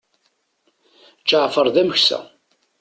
Ǧeɛfer 1.27 1.67
d 1.73 1.75
ameksa. 1.81 2.19